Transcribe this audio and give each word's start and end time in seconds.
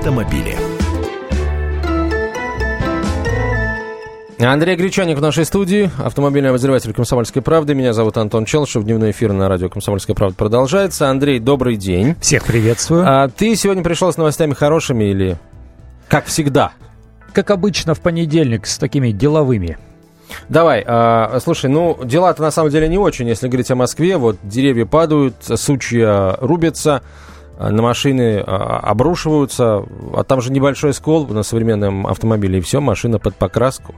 автомобили. 0.00 0.56
Андрей 4.40 4.74
Гречаник 4.76 5.18
в 5.18 5.20
нашей 5.20 5.44
студии, 5.44 5.90
автомобильный 5.98 6.48
обозреватель 6.48 6.94
«Комсомольской 6.94 7.42
правды». 7.42 7.74
Меня 7.74 7.92
зовут 7.92 8.16
Антон 8.16 8.46
Челшев. 8.46 8.84
Дневной 8.84 9.10
эфир 9.10 9.34
на 9.34 9.50
радио 9.50 9.68
«Комсомольская 9.68 10.16
правда» 10.16 10.34
продолжается. 10.34 11.10
Андрей, 11.10 11.38
добрый 11.38 11.76
день. 11.76 12.16
Всех 12.22 12.44
приветствую. 12.44 13.04
А 13.06 13.28
ты 13.28 13.54
сегодня 13.54 13.82
пришел 13.82 14.10
с 14.10 14.16
новостями 14.16 14.54
хорошими 14.54 15.04
или 15.04 15.36
как 16.08 16.24
всегда? 16.24 16.72
Как 17.34 17.50
обычно 17.50 17.94
в 17.94 18.00
понедельник 18.00 18.66
с 18.66 18.78
такими 18.78 19.10
деловыми. 19.10 19.76
Давай, 20.48 20.82
а, 20.86 21.38
слушай, 21.44 21.68
ну, 21.68 21.98
дела-то 22.02 22.40
на 22.40 22.50
самом 22.50 22.70
деле 22.70 22.88
не 22.88 22.96
очень, 22.96 23.28
если 23.28 23.48
говорить 23.48 23.70
о 23.70 23.74
Москве. 23.74 24.16
Вот 24.16 24.38
деревья 24.42 24.86
падают, 24.86 25.34
сучья 25.40 26.38
рубятся, 26.40 27.02
на 27.68 27.82
машины 27.82 28.42
а, 28.46 28.78
обрушиваются, 28.78 29.84
а 30.14 30.24
там 30.24 30.40
же 30.40 30.50
небольшой 30.50 30.94
скол 30.94 31.26
на 31.26 31.42
современном 31.42 32.06
автомобиле, 32.06 32.58
и 32.58 32.62
все, 32.62 32.80
машина 32.80 33.18
под 33.18 33.34
покраску. 33.34 33.94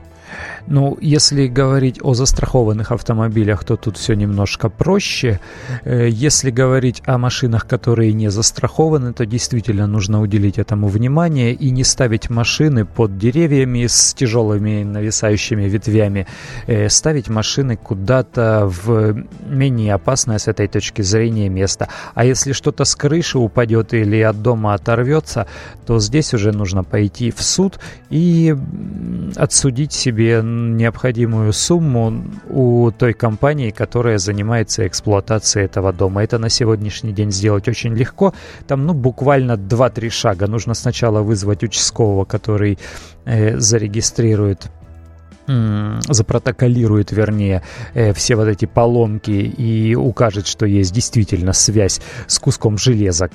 Ну, 0.67 0.97
если 1.01 1.47
говорить 1.47 1.99
о 2.01 2.13
застрахованных 2.13 2.91
автомобилях, 2.91 3.63
то 3.63 3.75
тут 3.75 3.97
все 3.97 4.13
немножко 4.13 4.69
проще. 4.69 5.39
Э, 5.83 6.07
если 6.09 6.51
говорить 6.51 7.01
о 7.05 7.17
машинах, 7.17 7.67
которые 7.67 8.13
не 8.13 8.29
застрахованы, 8.29 9.13
то 9.13 9.25
действительно 9.25 9.87
нужно 9.87 10.21
уделить 10.21 10.57
этому 10.57 10.87
внимание 10.87 11.53
и 11.53 11.69
не 11.71 11.83
ставить 11.83 12.29
машины 12.29 12.85
под 12.85 13.17
деревьями 13.17 13.87
с 13.87 14.13
тяжелыми 14.13 14.83
нависающими 14.83 15.63
ветвями. 15.63 16.27
Э, 16.67 16.89
ставить 16.89 17.29
машины 17.29 17.75
куда-то 17.75 18.69
в 18.85 19.23
менее 19.45 19.93
опасное 19.93 20.37
с 20.37 20.47
этой 20.47 20.67
точки 20.67 21.01
зрения 21.01 21.49
место. 21.49 21.89
А 22.15 22.25
если 22.25 22.53
что-то 22.53 22.85
с 22.85 22.95
крыши 22.95 23.37
упадет 23.37 23.93
или 23.93 24.21
от 24.21 24.41
дома 24.41 24.73
оторвется, 24.73 25.47
то 25.85 25.99
здесь 25.99 26.33
уже 26.33 26.51
нужно 26.51 26.83
пойти 26.83 27.31
в 27.31 27.41
суд 27.41 27.79
и 28.09 28.55
отсудить 29.35 29.91
себе 29.91 30.22
себе 30.23 30.41
необходимую 30.43 31.53
сумму 31.53 32.23
у 32.49 32.91
той 32.91 33.13
компании, 33.13 33.71
которая 33.71 34.17
занимается 34.17 34.87
эксплуатацией 34.87 35.65
этого 35.65 35.91
дома. 35.91 36.23
Это 36.23 36.39
на 36.39 36.49
сегодняшний 36.49 37.11
день 37.13 37.31
сделать 37.31 37.67
очень 37.67 37.95
легко. 37.95 38.33
Там, 38.67 38.85
ну, 38.85 38.93
буквально 38.93 39.53
2-3 39.53 40.09
шага. 40.09 40.47
Нужно 40.47 40.73
сначала 40.73 41.21
вызвать 41.21 41.63
участкового, 41.63 42.25
который 42.25 42.77
э, 43.25 43.57
зарегистрирует 43.59 44.71
запротоколирует, 45.45 47.11
вернее, 47.11 47.63
э, 47.93 48.13
все 48.13 48.35
вот 48.35 48.47
эти 48.47 48.63
поломки 48.65 49.31
и 49.31 49.93
укажет, 49.93 50.47
что 50.47 50.65
есть 50.65 50.93
действительно 50.93 51.51
связь 51.51 51.99
с 52.27 52.39
куском 52.39 52.77
железа, 52.77 53.29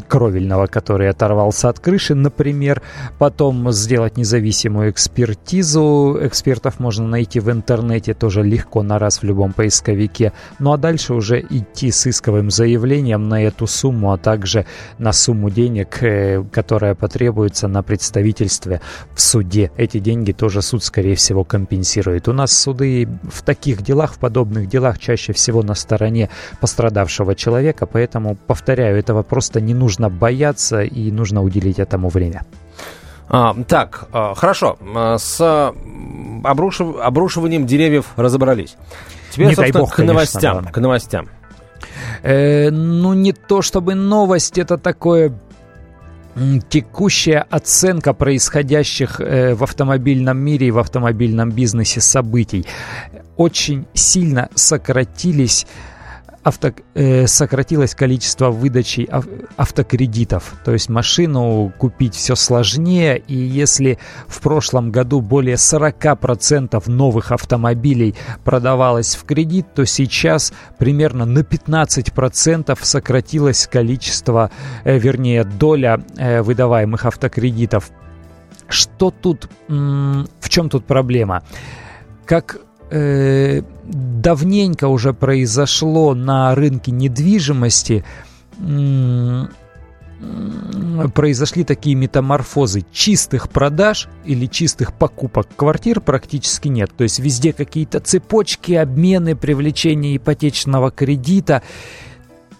кровельного, 0.00 0.66
который 0.66 1.08
оторвался 1.08 1.68
от 1.68 1.78
крыши, 1.78 2.14
например. 2.14 2.82
Потом 3.18 3.70
сделать 3.72 4.16
независимую 4.16 4.90
экспертизу. 4.90 6.18
Экспертов 6.20 6.80
можно 6.80 7.06
найти 7.06 7.40
в 7.40 7.50
интернете 7.50 8.14
тоже 8.14 8.42
легко 8.42 8.82
на 8.82 8.98
раз 8.98 9.18
в 9.18 9.24
любом 9.24 9.52
поисковике. 9.52 10.32
Ну 10.58 10.72
а 10.72 10.76
дальше 10.76 11.14
уже 11.14 11.40
идти 11.40 11.90
с 11.90 12.06
исковым 12.06 12.50
заявлением 12.50 13.28
на 13.28 13.42
эту 13.42 13.66
сумму, 13.66 14.12
а 14.12 14.18
также 14.18 14.66
на 14.98 15.12
сумму 15.12 15.50
денег, 15.50 16.02
э, 16.02 16.42
которая 16.50 16.94
потребуется 16.94 17.68
на 17.68 17.82
представительстве 17.82 18.80
в 19.14 19.20
суде. 19.20 19.70
Эти 19.76 19.98
деньги 19.98 20.32
тоже 20.32 20.62
суд, 20.62 20.82
скорее 20.82 21.14
всего, 21.14 21.44
компенсирует. 21.44 22.28
У 22.28 22.32
нас 22.32 22.52
суды 22.52 23.08
в 23.30 23.42
таких 23.42 23.82
делах, 23.82 24.14
в 24.14 24.18
подобных 24.18 24.68
делах 24.68 24.98
чаще 24.98 25.32
всего 25.32 25.62
на 25.62 25.74
стороне 25.74 26.28
пострадавшего 26.60 27.34
человека, 27.34 27.86
поэтому, 27.86 28.36
повторяю, 28.46 28.98
этого 28.98 29.22
просто 29.22 29.60
не 29.60 29.74
нужно 29.74 29.81
бояться 30.08 30.82
и 30.82 31.10
нужно 31.10 31.42
уделить 31.42 31.78
этому 31.78 32.08
время. 32.08 32.44
А, 33.28 33.54
так, 33.66 34.08
а, 34.12 34.34
хорошо. 34.34 34.78
А, 34.94 35.18
с 35.18 35.72
обрушив... 36.44 36.96
обрушиванием 37.00 37.66
деревьев 37.66 38.06
разобрались. 38.16 38.76
Теперь, 39.30 39.48
не 39.48 39.54
дай 39.54 39.72
бог, 39.72 39.94
к 39.94 39.98
новостям. 40.02 40.42
Конечно, 40.42 40.62
да. 40.62 40.70
К 40.70 40.80
новостям. 40.80 41.28
Э, 42.22 42.70
ну, 42.70 43.14
не 43.14 43.32
то 43.32 43.62
чтобы 43.62 43.94
новость, 43.94 44.58
это 44.58 44.78
такое 44.78 45.32
текущая 46.68 47.44
оценка 47.50 48.14
происходящих 48.14 49.20
э, 49.20 49.54
в 49.54 49.62
автомобильном 49.62 50.38
мире 50.38 50.68
и 50.68 50.70
в 50.70 50.78
автомобильном 50.78 51.50
бизнесе 51.50 52.00
событий. 52.00 52.66
Очень 53.36 53.86
сильно 53.94 54.48
сократились 54.54 55.66
авто, 56.42 56.72
э, 56.94 57.26
сократилось 57.26 57.94
количество 57.94 58.50
выдачи 58.50 59.08
ав, 59.10 59.26
автокредитов. 59.56 60.54
То 60.64 60.72
есть 60.72 60.88
машину 60.88 61.72
купить 61.78 62.14
все 62.14 62.34
сложнее. 62.34 63.22
И 63.28 63.34
если 63.34 63.98
в 64.26 64.40
прошлом 64.40 64.90
году 64.90 65.20
более 65.20 65.56
40% 65.56 66.88
новых 66.88 67.32
автомобилей 67.32 68.14
продавалось 68.44 69.14
в 69.14 69.24
кредит, 69.24 69.66
то 69.74 69.84
сейчас 69.86 70.52
примерно 70.78 71.24
на 71.24 71.40
15% 71.40 72.78
сократилось 72.82 73.66
количество, 73.66 74.50
э, 74.84 74.98
вернее, 74.98 75.44
доля 75.44 76.04
э, 76.16 76.42
выдаваемых 76.42 77.06
автокредитов. 77.06 77.90
Что 78.68 79.10
тут, 79.10 79.50
в 79.68 80.48
чем 80.48 80.70
тут 80.70 80.86
проблема? 80.86 81.42
Как 82.24 82.58
э, 82.92 83.62
давненько 83.84 84.88
уже 84.88 85.14
произошло 85.14 86.14
на 86.14 86.54
рынке 86.54 86.92
недвижимости, 86.92 88.04
произошли 91.14 91.64
такие 91.64 91.96
метаморфозы. 91.96 92.84
Чистых 92.92 93.48
продаж 93.48 94.08
или 94.24 94.46
чистых 94.46 94.92
покупок 94.92 95.48
квартир 95.56 96.00
практически 96.00 96.68
нет. 96.68 96.90
То 96.96 97.02
есть 97.02 97.18
везде 97.18 97.52
какие-то 97.52 97.98
цепочки, 97.98 98.72
обмены, 98.72 99.34
привлечение 99.34 100.16
ипотечного 100.16 100.90
кредита. 100.90 101.62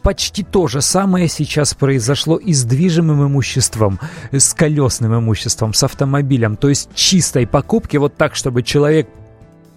Почти 0.03 0.43
то 0.43 0.67
же 0.67 0.81
самое 0.81 1.29
сейчас 1.29 1.75
произошло 1.75 2.37
и 2.37 2.53
с 2.53 2.65
движимым 2.65 3.25
имуществом, 3.29 4.01
с 4.33 4.53
колесным 4.53 5.17
имуществом, 5.17 5.75
с 5.75 5.85
автомобилем. 5.85 6.57
То 6.57 6.69
есть 6.69 6.89
чистой 6.97 7.47
покупки, 7.47 7.99
вот 7.99 8.17
так, 8.17 8.35
чтобы 8.35 8.65
человек 8.65 9.09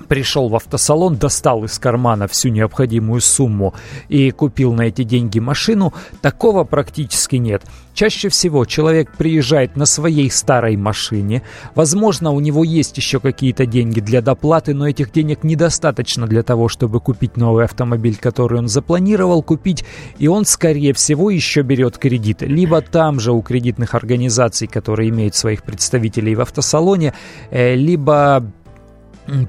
пришел 0.06 0.50
в 0.50 0.56
автосалон, 0.56 1.18
достал 1.18 1.64
из 1.64 1.78
кармана 1.80 2.28
всю 2.28 2.50
необходимую 2.50 3.22
сумму 3.22 3.74
и 4.10 4.32
купил 4.32 4.74
на 4.74 4.84
эти 4.84 5.04
деньги 5.04 5.40
машину, 5.40 5.94
такого 6.22 6.64
практически 6.64 7.38
нет. 7.38 7.64
Чаще 7.94 8.28
всего 8.28 8.66
человек 8.66 9.12
приезжает 9.18 9.78
на 9.78 9.86
своей 9.86 10.30
старой 10.30 10.76
машине, 10.76 11.44
возможно, 11.76 12.32
у 12.32 12.42
него 12.42 12.66
есть 12.66 12.98
еще 12.98 13.22
какие-то 13.22 13.66
деньги 13.66 14.02
для 14.02 14.22
доплаты, 14.22 14.74
но 14.74 14.90
этих 14.90 15.14
денег 15.14 15.46
недостаточно 15.46 16.28
для 16.28 16.44
того, 16.44 16.68
чтобы 16.68 17.00
купить 17.00 17.38
новый 17.38 17.64
автомобиль, 17.64 18.18
который 18.18 18.60
он 18.60 18.68
запланировал 18.68 19.42
купить, 19.42 19.86
и 20.18 20.28
он, 20.28 20.44
скорее 20.46 20.94
всего, 20.94 21.30
еще 21.30 21.62
берет 21.62 21.98
кредит. 21.98 22.42
Либо 22.42 22.82
там 22.82 23.22
же 23.22 23.32
у 23.32 23.42
кредитных 23.42 23.96
организаций, 23.96 24.68
которые 24.68 25.10
имеют 25.10 25.36
своих 25.36 25.64
представителей 25.64 26.36
в 26.36 26.42
автосалоне, 26.42 27.14
э, 27.50 27.76
либо 27.76 28.44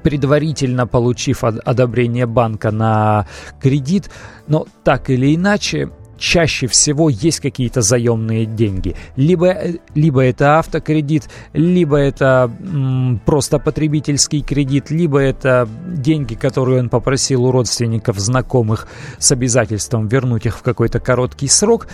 предварительно 0.03 0.87
получив 0.87 1.43
одобрение 1.43 2.25
банка 2.25 2.71
на 2.71 3.27
кредит, 3.61 4.09
но 4.47 4.65
так 4.83 5.09
или 5.09 5.35
иначе 5.35 5.89
чаще 6.17 6.67
всего 6.67 7.09
есть 7.09 7.39
какие-то 7.39 7.81
заемные 7.81 8.45
деньги. 8.45 8.95
Либо, 9.15 9.47
э, 9.47 9.75
либо 9.95 10.21
это 10.21 10.59
автокредит, 10.59 11.29
либо 11.53 11.97
это 11.97 12.51
м, 12.59 13.21
просто 13.25 13.59
потребительский 13.59 14.41
кредит, 14.41 14.89
либо 14.89 15.19
это 15.19 15.67
деньги, 15.87 16.35
которые 16.35 16.79
он 16.79 16.89
попросил 16.89 17.45
у 17.45 17.51
родственников, 17.51 18.19
знакомых 18.19 18.87
с 19.19 19.31
обязательством 19.31 20.07
вернуть 20.07 20.45
их 20.45 20.57
в 20.57 20.63
какой-то 20.63 20.99
короткий 20.99 21.47
срок. 21.47 21.87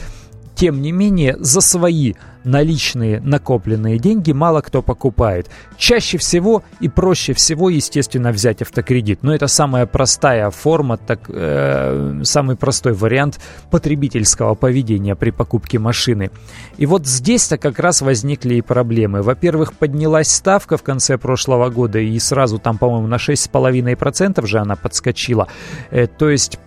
Тем 0.63 0.81
не 0.81 0.93
менее, 0.93 1.35
за 1.41 1.59
свои 1.59 2.13
наличные 2.45 3.19
накопленные 3.19 3.99
деньги 3.99 4.31
мало 4.31 4.61
кто 4.61 4.81
покупает. 4.81 5.49
Чаще 5.75 6.17
всего 6.17 6.63
и 6.79 6.87
проще 6.87 7.33
всего, 7.33 7.69
естественно, 7.69 8.31
взять 8.31 8.61
автокредит. 8.61 9.23
Но 9.23 9.35
это 9.35 9.47
самая 9.47 9.85
простая 9.85 10.49
форма, 10.51 10.95
так, 10.95 11.25
э, 11.27 12.21
самый 12.23 12.55
простой 12.55 12.93
вариант 12.93 13.41
потребительского 13.71 14.55
поведения 14.55 15.15
при 15.15 15.31
покупке 15.31 15.79
машины. 15.79 16.31
И 16.77 16.85
вот 16.85 17.07
здесь-то 17.07 17.57
как 17.57 17.77
раз 17.79 18.01
возникли 18.01 18.55
и 18.55 18.61
проблемы. 18.61 19.21
Во-первых, 19.21 19.73
поднялась 19.73 20.31
ставка 20.31 20.77
в 20.77 20.83
конце 20.83 21.17
прошлого 21.17 21.71
года, 21.71 21.99
и 21.99 22.17
сразу 22.19 22.57
там, 22.57 22.77
по-моему, 22.77 23.07
на 23.07 23.17
6,5% 23.17 24.47
же 24.47 24.59
она 24.59 24.77
подскочила. 24.77 25.49
Э, 25.91 26.07
то 26.07 26.29
есть, 26.29 26.57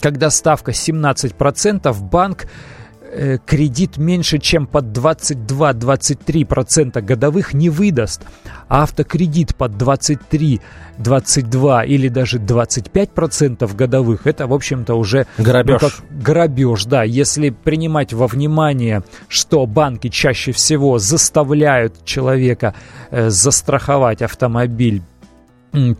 когда 0.00 0.30
ставка 0.30 0.72
17%, 0.72 1.94
банк 2.00 2.46
кредит 3.44 3.98
меньше, 3.98 4.38
чем 4.38 4.66
под 4.66 4.86
22-23% 4.86 7.02
годовых 7.02 7.54
не 7.54 7.70
выдаст. 7.70 8.22
А 8.68 8.84
автокредит 8.84 9.54
под 9.54 9.76
23, 9.76 10.62
22 10.98 11.84
или 11.84 12.08
даже 12.08 12.38
25% 12.38 13.76
годовых, 13.76 14.26
это, 14.26 14.46
в 14.46 14.54
общем-то, 14.54 14.94
уже... 14.94 15.26
Грабеж. 15.38 15.82
Ну, 15.82 15.88
как 15.88 15.92
грабеж, 16.10 16.84
да. 16.84 17.02
Если 17.02 17.50
принимать 17.50 18.12
во 18.12 18.26
внимание, 18.26 19.02
что 19.28 19.66
банки 19.66 20.08
чаще 20.08 20.52
всего 20.52 20.98
заставляют 20.98 22.04
человека 22.04 22.74
э, 23.10 23.30
застраховать 23.30 24.22
автомобиль 24.22 25.02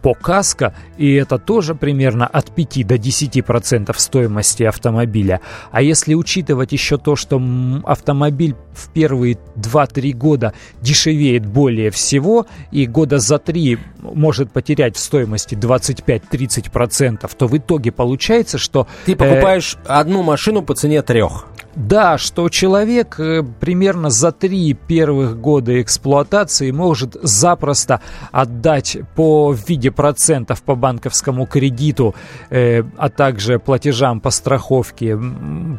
по 0.02 0.14
каско, 0.14 0.74
и 0.98 1.14
это 1.14 1.38
тоже 1.38 1.74
примерно 1.74 2.26
от 2.26 2.54
5 2.54 2.86
до 2.86 2.96
10% 2.96 3.94
стоимости 3.96 4.64
автомобиля. 4.64 5.40
А 5.70 5.82
если 5.82 6.14
учитывать 6.14 6.72
еще 6.72 6.98
то, 6.98 7.16
что 7.16 7.40
автомобиль 7.84 8.54
в 8.74 8.90
первые 8.90 9.38
2-3 9.56 10.12
года 10.12 10.52
дешевеет 10.80 11.46
более 11.46 11.90
всего, 11.90 12.46
и 12.70 12.86
года 12.86 13.19
за 13.19 13.38
3 13.38 13.78
может 14.00 14.52
потерять 14.52 14.96
в 14.96 14.98
стоимости 14.98 15.54
25-30%, 15.54 17.30
то 17.36 17.46
в 17.46 17.56
итоге 17.56 17.92
получается, 17.92 18.58
что... 18.58 18.86
Ты 19.06 19.16
покупаешь 19.16 19.76
э, 19.84 19.88
одну 19.88 20.22
машину 20.22 20.62
по 20.62 20.74
цене 20.74 21.02
трех. 21.02 21.46
Да, 21.74 22.19
что 22.19 22.48
человек 22.50 23.19
э, 23.19 23.42
примерно 23.42 24.10
за 24.10 24.30
три 24.30 24.74
первых 24.74 25.40
года 25.40 25.80
эксплуатации 25.80 26.70
может 26.70 27.16
запросто 27.22 28.00
отдать 28.30 28.98
по 29.14 29.52
виде 29.66 29.90
процентов 29.90 30.62
по 30.62 30.74
банковскому 30.74 31.46
кредиту, 31.46 32.14
э, 32.50 32.82
а 32.98 33.08
также 33.08 33.58
платежам 33.58 34.20
по 34.20 34.30
страховке 34.30 35.19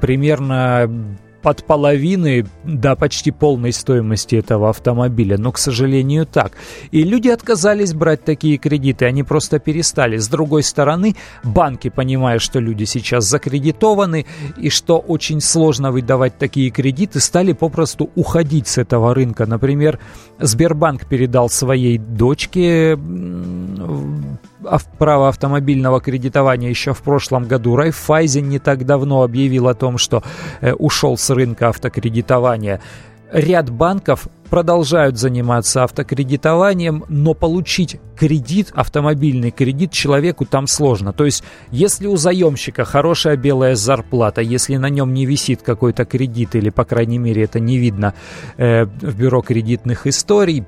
примерно 0.02 1.18
под 1.44 1.66
половины 1.66 2.46
до 2.64 2.96
почти 2.96 3.30
полной 3.30 3.74
стоимости 3.74 4.38
этого 4.38 4.70
автомобиля. 4.70 5.38
Но, 5.38 5.52
к 5.52 5.58
сожалению, 5.58 6.26
так. 6.26 6.54
И 6.92 7.04
люди 7.04 7.28
отказались 7.28 7.94
брать 7.94 8.24
такие 8.24 8.58
кредиты, 8.58 9.06
они 9.06 9.24
просто 9.24 9.60
перестали. 9.60 10.18
С 10.18 10.30
другой 10.30 10.64
стороны, 10.64 11.16
банки, 11.44 11.90
понимая, 11.90 12.40
что 12.40 12.60
люди 12.60 12.86
сейчас 12.86 13.26
закредитованы 13.26 14.26
и 14.58 14.70
что 14.70 14.98
очень 14.98 15.42
сложно 15.42 15.92
выдавать 15.92 16.38
такие 16.38 16.72
кредиты, 16.72 17.20
стали 17.20 17.52
попросту 17.52 18.10
уходить 18.16 18.68
с 18.68 18.78
этого 18.78 19.14
рынка. 19.14 19.46
Например, 19.46 20.00
Сбербанк 20.40 21.06
передал 21.08 21.50
своей 21.50 21.98
дочке 21.98 22.98
право 24.98 25.30
автомобильного 25.30 26.02
кредитования 26.02 26.70
еще 26.70 26.94
в 26.94 27.02
прошлом 27.02 27.46
году. 27.46 27.76
Райфайзен 27.76 28.48
не 28.48 28.60
так 28.60 28.86
давно 28.86 29.24
объявил 29.24 29.68
о 29.68 29.74
том, 29.74 29.98
что 29.98 30.24
э, 30.62 30.74
ушел 30.74 31.18
с 31.18 31.30
рынка 31.30 31.70
автокредитования. 31.70 32.82
Ряд 33.32 33.72
банков 33.72 34.28
продолжают 34.54 35.18
заниматься 35.18 35.84
автокредитованием, 35.84 37.06
но 37.10 37.34
получить 37.34 38.00
кредит, 38.16 38.72
автомобильный 38.76 39.50
кредит 39.50 39.92
человеку 39.92 40.46
там 40.46 40.68
сложно. 40.68 41.12
То 41.12 41.26
есть, 41.26 41.44
если 41.72 42.06
у 42.06 42.16
заемщика 42.16 42.86
хорошая 42.86 43.36
белая 43.36 43.74
зарплата, 43.74 44.42
если 44.42 44.76
на 44.76 44.90
нем 44.90 45.12
не 45.12 45.26
висит 45.26 45.64
какой-то 45.64 46.06
кредит, 46.06 46.54
или, 46.54 46.70
по 46.70 46.86
крайней 46.86 47.18
мере, 47.18 47.46
это 47.46 47.60
не 47.60 47.80
видно 47.80 48.14
э, 48.58 48.86
в 48.86 49.18
бюро 49.18 49.42
кредитных 49.42 50.06
историй, 50.06 50.66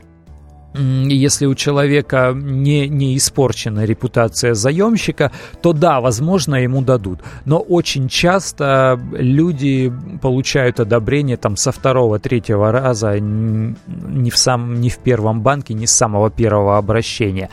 если 0.78 1.46
у 1.46 1.56
человека 1.56 2.34
не, 2.36 2.88
не 2.88 3.18
испорчена 3.18 3.86
репутация 3.86 4.54
заемщика, 4.54 5.32
то 5.62 5.74
да, 5.74 6.02
возможно, 6.02 6.56
ему 6.56 6.82
дадут. 6.82 7.20
Но 7.46 7.60
очень 7.60 8.08
часто 8.08 9.00
люди 9.12 9.92
получают 10.22 10.80
одобрение 10.80 11.38
там 11.38 11.58
со 11.58 11.72
второго, 11.72 12.20
третьего 12.20 12.72
раза 12.72 13.20
не 13.20 14.30
в, 14.30 14.38
сам, 14.38 14.76
не 14.76 14.90
в 14.90 14.98
первом 15.00 15.42
банке, 15.42 15.74
не 15.74 15.88
с 15.88 15.92
самого 15.92 16.30
первого 16.30 16.78
обращения. 16.78 17.50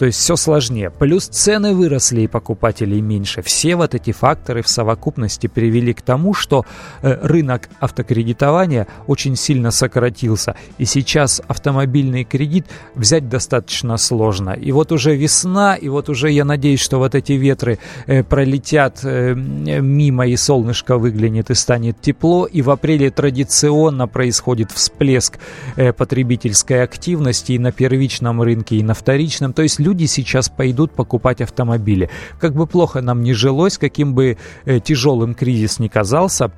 То 0.00 0.06
есть 0.06 0.18
все 0.18 0.34
сложнее. 0.34 0.88
Плюс 0.88 1.26
цены 1.26 1.74
выросли 1.74 2.22
и 2.22 2.26
покупателей 2.26 3.02
меньше. 3.02 3.42
Все 3.42 3.76
вот 3.76 3.94
эти 3.94 4.12
факторы 4.12 4.62
в 4.62 4.68
совокупности 4.68 5.46
привели 5.46 5.92
к 5.92 6.00
тому, 6.00 6.32
что 6.32 6.64
э, 7.02 7.18
рынок 7.20 7.68
автокредитования 7.80 8.86
очень 9.06 9.36
сильно 9.36 9.70
сократился. 9.70 10.56
И 10.78 10.86
сейчас 10.86 11.42
автомобильный 11.46 12.24
кредит 12.24 12.64
взять 12.94 13.28
достаточно 13.28 13.98
сложно. 13.98 14.52
И 14.52 14.72
вот 14.72 14.90
уже 14.90 15.14
весна, 15.14 15.74
и 15.74 15.90
вот 15.90 16.08
уже 16.08 16.30
я 16.30 16.46
надеюсь, 16.46 16.80
что 16.80 16.96
вот 16.96 17.14
эти 17.14 17.32
ветры 17.32 17.78
э, 18.06 18.24
пролетят 18.24 19.00
э, 19.02 19.34
мимо, 19.34 20.26
и 20.26 20.36
солнышко 20.36 20.96
выглянет, 20.96 21.50
и 21.50 21.54
станет 21.54 22.00
тепло. 22.00 22.46
И 22.46 22.62
в 22.62 22.70
апреле 22.70 23.10
традиционно 23.10 24.08
происходит 24.08 24.72
всплеск 24.72 25.38
потребительской 25.76 26.82
активности 26.82 27.52
и 27.52 27.58
на 27.58 27.70
первичном 27.70 28.40
рынке, 28.40 28.76
и 28.76 28.82
на 28.82 28.94
вторичном. 28.94 29.52
То 29.52 29.60
есть 29.60 29.78
люди 29.78 29.89
сейчас 30.06 30.48
пойдут 30.48 30.92
покупать 30.92 31.40
автомобили. 31.40 32.10
Как 32.38 32.54
бы 32.54 32.66
плохо 32.66 33.00
нам 33.00 33.22
не 33.22 33.32
жилось, 33.32 33.78
каким 33.78 34.14
бы 34.14 34.38
э, 34.64 34.80
тяжелым 34.80 35.34
кризис 35.34 35.78
ни 35.78 35.88
казался, 35.88 36.50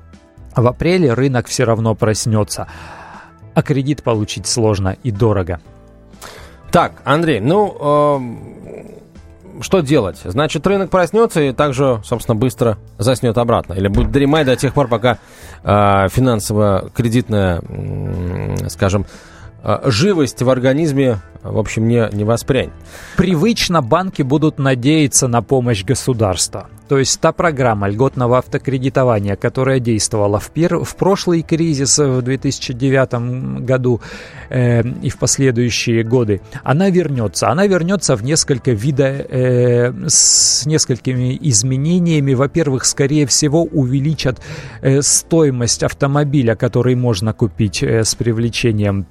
в 0.55 0.67
апреле 0.67 1.13
рынок 1.13 1.47
все 1.47 1.63
равно 1.63 1.95
проснется. 1.95 2.67
А 3.53 3.61
кредит 3.61 4.03
получить 4.03 4.47
сложно 4.47 4.97
и 5.03 5.11
дорого. 5.11 5.59
Так, 6.71 7.01
Андрей, 7.03 7.39
ну, 7.39 7.77
э, 7.79 9.61
что 9.61 9.81
делать? 9.81 10.19
Значит, 10.23 10.65
рынок 10.65 10.89
проснется 10.89 11.41
и 11.41 11.53
также, 11.53 12.01
собственно, 12.03 12.35
быстро 12.35 12.77
заснет 12.97 13.37
обратно. 13.37 13.73
Или 13.73 13.87
будет 13.87 14.11
дремать 14.11 14.47
до 14.47 14.55
тех 14.55 14.73
пор, 14.73 14.87
пока 14.87 15.19
э, 15.63 16.07
финансово-кредитная, 16.09 17.61
э, 17.61 18.69
скажем, 18.69 19.05
живость 19.85 20.41
в 20.41 20.49
организме, 20.49 21.19
в 21.41 21.57
общем, 21.57 21.87
не, 21.87 22.07
не 22.11 22.23
воспрянь. 22.23 22.71
Привычно 23.17 23.81
банки 23.81 24.21
будут 24.21 24.59
надеяться 24.59 25.27
на 25.27 25.41
помощь 25.41 25.83
государства. 25.83 26.69
То 26.87 26.99
есть 26.99 27.19
та 27.21 27.31
программа 27.31 27.87
льготного 27.87 28.37
автокредитования, 28.37 29.35
которая 29.35 29.79
действовала 29.79 30.39
в, 30.39 30.51
пер... 30.51 30.77
в 30.77 30.95
прошлый 30.95 31.41
кризис 31.41 31.97
в 31.97 32.21
2009 32.21 33.65
году 33.65 34.01
э, 34.49 34.83
и 35.01 35.09
в 35.09 35.17
последующие 35.17 36.03
годы, 36.03 36.41
она 36.63 36.89
вернется. 36.89 37.49
Она 37.49 37.67
вернется 37.67 38.15
в 38.15 38.23
несколько 38.23 38.71
вида 38.71 39.07
э, 39.07 39.93
с 40.07 40.65
несколькими 40.65 41.37
изменениями. 41.41 42.33
Во-первых, 42.33 42.85
скорее 42.85 43.25
всего, 43.27 43.63
увеличат 43.63 44.39
э, 44.81 45.01
стоимость 45.01 45.83
автомобиля, 45.83 46.55
который 46.55 46.95
можно 46.95 47.33
купить 47.33 47.81
э, 47.81 48.03
с 48.03 48.13
привлечением 48.13 49.07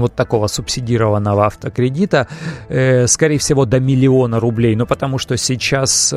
вот 0.00 0.14
такого 0.14 0.46
субсидированного 0.46 1.46
автокредита, 1.46 2.28
э, 2.68 3.06
скорее 3.06 3.38
всего, 3.38 3.64
до 3.64 3.80
миллиона 3.80 4.40
рублей, 4.40 4.76
но 4.76 4.86
потому 4.86 5.18
что 5.18 5.36
сейчас 5.36 6.14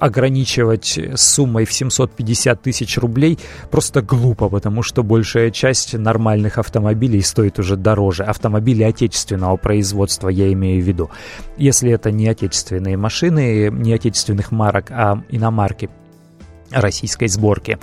ограничивать 0.00 0.98
суммой 1.16 1.64
в 1.64 1.72
750 1.72 2.62
тысяч 2.62 2.98
рублей 2.98 3.38
просто 3.70 4.02
глупо, 4.02 4.48
потому 4.48 4.82
что 4.82 5.02
большая 5.02 5.50
часть 5.50 5.94
нормальных 5.94 6.58
автомобилей 6.58 7.22
стоит 7.22 7.58
уже 7.58 7.76
дороже. 7.76 8.24
Автомобили 8.24 8.82
отечественного 8.82 9.56
производства, 9.56 10.28
я 10.28 10.52
имею 10.52 10.82
в 10.82 10.86
виду. 10.86 11.10
Если 11.56 11.90
это 11.90 12.10
не 12.10 12.28
отечественные 12.28 12.96
машины, 12.96 13.70
не 13.70 13.92
отечественных 13.92 14.52
марок, 14.52 14.90
а 14.90 15.22
иномарки, 15.30 15.90
российской 16.70 17.28
сборки. 17.28 17.78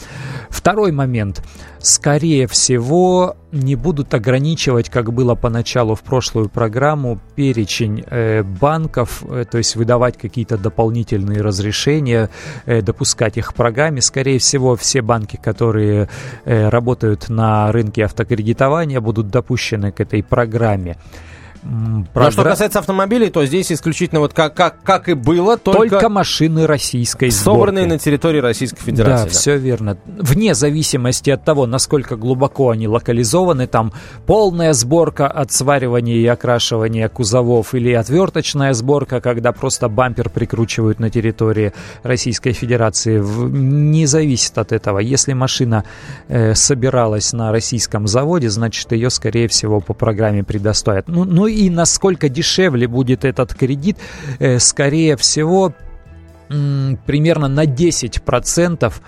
Второй 0.50 0.92
момент. 0.92 1.44
Скорее 1.80 2.48
всего, 2.48 3.36
не 3.52 3.76
будут 3.76 4.14
ограничивать, 4.14 4.90
как 4.90 5.14
было 5.14 5.36
поначалу 5.36 5.94
в 5.94 6.02
прошлую 6.02 6.50
программу, 6.50 7.20
перечень 7.36 8.04
э, 8.08 8.42
банков, 8.42 9.24
э, 9.28 9.46
то 9.50 9.60
есть 9.60 9.76
выдавать 9.76 10.18
какие-то 10.18 10.58
дополнительные 10.58 11.42
разрешения, 11.42 12.30
э, 12.66 12.82
допускать 12.82 13.38
их 13.38 13.52
в 13.52 13.54
программе. 13.54 14.02
Скорее 14.02 14.40
всего, 14.40 14.76
все 14.76 15.02
банки, 15.02 15.38
которые 15.42 16.10
э, 16.44 16.70
работают 16.70 17.30
на 17.30 17.72
рынке 17.72 18.06
автокредитования, 18.06 19.00
будут 19.00 19.30
допущены 19.30 19.92
к 19.92 20.00
этой 20.00 20.24
программе. 20.24 20.98
Програ... 22.14 22.26
Но 22.26 22.32
что 22.32 22.44
касается 22.44 22.80
автомобилей, 22.80 23.30
то 23.32 23.44
здесь 23.46 23.72
исключительно 23.72 24.20
вот 24.20 24.34
как, 24.34 24.54
как, 24.54 24.84
как 24.84 25.10
и 25.10 25.14
было, 25.14 25.58
только, 25.58 25.90
только 25.90 26.10
машины 26.10 26.68
российской 26.68 27.32
сборки. 27.32 27.44
Собранные 27.44 27.88
на 27.88 27.98
территории 27.98 28.40
Российской 28.40 28.82
Федерации. 28.82 29.24
Да, 29.26 29.30
да, 29.30 29.30
все 29.30 29.58
верно. 29.58 29.98
Вне 30.06 30.54
зависимости 30.54 31.32
от 31.32 31.44
того, 31.44 31.66
насколько 31.66 32.18
глубоко 32.18 32.70
они 32.70 32.88
локализованы, 32.88 33.66
там 33.66 33.94
полная 34.28 34.74
сборка 34.74 35.28
от 35.28 35.52
сваривания 35.52 36.18
и 36.18 36.26
окрашивания 36.28 37.10
кузовов 37.10 37.74
или 37.74 37.94
отверточная 37.94 38.74
сборка, 38.74 39.20
когда 39.20 39.52
просто 39.52 39.90
бампер 39.90 40.30
прикручивают 40.30 41.00
на 41.00 41.10
территории 41.10 41.74
Российской 42.04 42.52
Федерации, 42.52 43.20
не 43.20 44.06
зависит 44.06 44.58
от 44.60 44.72
этого. 44.72 45.00
Если 45.00 45.34
машина 45.34 45.84
э, 46.28 46.54
собиралась 46.54 47.34
на 47.34 47.52
российском 47.52 48.08
заводе, 48.08 48.50
значит 48.50 48.92
ее, 48.92 49.10
скорее 49.10 49.48
всего, 49.48 49.80
по 49.80 49.94
программе 49.94 50.44
предоставят. 50.44 51.08
Ну, 51.08 51.24
ну 51.24 51.48
и 51.48 51.55
насколько 51.70 52.30
дешевле 52.30 52.88
будет 52.88 53.26
этот 53.26 53.54
кредит, 53.54 53.98
э, 54.40 54.60
скорее 54.60 55.16
всего, 55.16 55.74
примерно 56.48 57.48
на 57.48 57.66
10% 57.66 59.02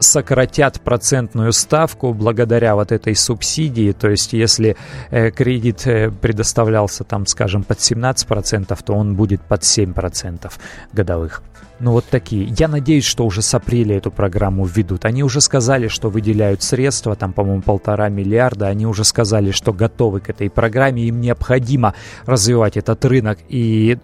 сократят 0.00 0.80
процентную 0.80 1.52
ставку 1.52 2.12
благодаря 2.12 2.74
вот 2.74 2.92
этой 2.92 3.14
субсидии. 3.14 3.92
То 3.92 4.10
есть, 4.10 4.32
если 4.32 4.76
э, 5.10 5.30
кредит 5.30 5.86
э, 5.86 6.10
предоставлялся 6.10 7.04
там, 7.04 7.26
скажем, 7.26 7.62
под 7.62 7.78
17%, 7.78 8.78
то 8.84 8.92
он 8.94 9.14
будет 9.14 9.40
под 9.42 9.62
7% 9.62 10.52
годовых. 10.92 11.42
Ну 11.82 11.90
вот 11.90 12.04
такие. 12.04 12.44
Я 12.56 12.68
надеюсь, 12.68 13.04
что 13.04 13.26
уже 13.26 13.42
с 13.42 13.52
апреля 13.54 13.96
эту 13.96 14.12
программу 14.12 14.64
введут. 14.64 15.04
Они 15.04 15.24
уже 15.24 15.40
сказали, 15.40 15.88
что 15.88 16.10
выделяют 16.10 16.62
средства, 16.62 17.16
там, 17.16 17.32
по-моему, 17.32 17.60
полтора 17.60 18.08
миллиарда. 18.08 18.68
Они 18.68 18.86
уже 18.86 19.02
сказали, 19.02 19.50
что 19.50 19.72
готовы 19.72 20.20
к 20.20 20.30
этой 20.30 20.48
программе. 20.48 21.02
Им 21.02 21.20
необходимо 21.20 21.94
развивать 22.24 22.76
этот 22.76 23.04
рынок 23.04 23.40
и 23.48 23.98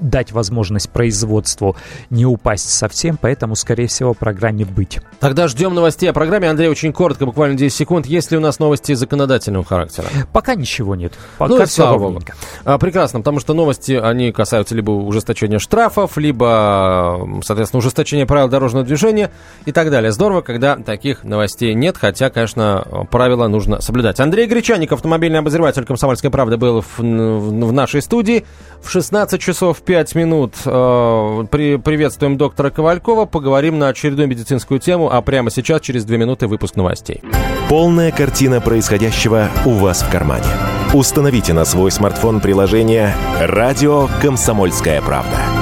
дать 0.00 0.32
возможность 0.32 0.90
производству 0.90 1.74
не 2.10 2.26
упасть 2.26 2.68
совсем. 2.68 3.16
Поэтому, 3.18 3.56
скорее 3.56 3.86
всего, 3.86 4.12
программе 4.12 4.66
быть. 4.66 5.00
Тогда 5.18 5.48
ждем 5.48 5.74
новостей 5.74 6.10
о 6.10 6.12
программе. 6.12 6.50
Андрей, 6.50 6.68
очень 6.68 6.92
коротко, 6.92 7.24
буквально 7.24 7.56
10 7.56 7.74
секунд. 7.74 8.04
Есть 8.04 8.30
ли 8.30 8.36
у 8.36 8.40
нас 8.40 8.58
новости 8.58 8.92
законодательного 8.92 9.64
характера? 9.64 10.06
Пока 10.34 10.54
ничего 10.54 10.96
нет. 10.96 11.14
Пока 11.38 11.54
ну, 11.54 11.64
все 11.64 11.90
ровненько. 11.90 12.34
А, 12.66 12.76
прекрасно, 12.76 13.20
потому 13.20 13.40
что 13.40 13.54
новости, 13.54 13.92
они 13.92 14.32
касаются 14.32 14.74
либо 14.74 14.90
ужесточения 14.90 15.58
штрафов, 15.58 16.18
либо 16.18 17.21
соответственно, 17.44 17.78
ужесточение 17.78 18.26
правил 18.26 18.48
дорожного 18.48 18.84
движения 18.84 19.30
и 19.64 19.72
так 19.72 19.90
далее. 19.90 20.12
Здорово, 20.12 20.40
когда 20.40 20.76
таких 20.76 21.24
новостей 21.24 21.74
нет, 21.74 21.96
хотя, 21.96 22.30
конечно, 22.30 23.06
правила 23.10 23.48
нужно 23.48 23.80
соблюдать. 23.80 24.20
Андрей 24.20 24.46
Гречаник, 24.46 24.92
автомобильный 24.92 25.38
обозреватель 25.40 25.84
«Комсомольской 25.84 26.30
правды», 26.30 26.56
был 26.56 26.82
в, 26.82 26.98
в 26.98 27.72
нашей 27.72 28.02
студии. 28.02 28.44
В 28.82 28.90
16 28.90 29.40
часов 29.40 29.82
5 29.82 30.14
минут 30.14 30.54
э, 30.64 31.44
при, 31.50 31.76
приветствуем 31.76 32.36
доктора 32.36 32.70
Ковалькова, 32.70 33.26
поговорим 33.26 33.78
на 33.78 33.88
очередную 33.88 34.28
медицинскую 34.28 34.80
тему, 34.80 35.10
а 35.12 35.20
прямо 35.22 35.50
сейчас, 35.50 35.80
через 35.80 36.04
2 36.04 36.16
минуты, 36.16 36.46
выпуск 36.46 36.76
новостей. 36.76 37.22
Полная 37.68 38.10
картина 38.10 38.60
происходящего 38.60 39.48
у 39.64 39.70
вас 39.70 40.02
в 40.02 40.10
кармане. 40.10 40.46
Установите 40.92 41.54
на 41.54 41.64
свой 41.64 41.90
смартфон 41.90 42.40
приложение 42.40 43.14
«Радио 43.40 44.08
Комсомольская 44.20 45.00
правда». 45.00 45.61